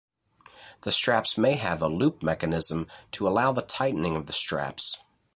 [0.81, 4.97] The straps may have a loop mechanism to allow the tightening of the straps.